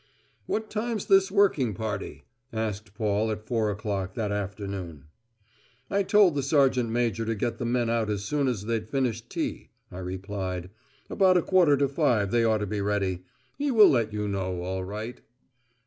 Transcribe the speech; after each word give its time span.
"What 0.47 0.71
time's 0.71 1.05
this 1.05 1.29
working 1.29 1.75
party?" 1.75 2.23
asked 2.51 2.95
Paul 2.95 3.29
at 3.29 3.45
four 3.45 3.69
o'clock 3.69 4.15
that 4.15 4.31
afternoon. 4.31 5.05
"I 5.91 6.01
told 6.01 6.33
the 6.33 6.41
sergeant 6.41 6.89
major 6.89 7.23
to 7.23 7.35
get 7.35 7.59
the 7.59 7.67
men 7.67 7.87
out 7.87 8.09
as 8.09 8.23
soon 8.25 8.47
as 8.47 8.65
they'd 8.65 8.89
finished 8.89 9.29
tea," 9.29 9.69
I 9.91 9.99
replied. 9.99 10.71
"About 11.07 11.37
a 11.37 11.43
quarter 11.43 11.77
to 11.77 11.87
five 11.87 12.31
they 12.31 12.43
ought 12.43 12.61
to 12.61 12.65
be 12.65 12.81
ready. 12.81 13.25
He 13.59 13.69
will 13.69 13.89
let 13.89 14.11
you 14.11 14.27
know 14.27 14.63
all 14.63 14.83
right." 14.83 15.21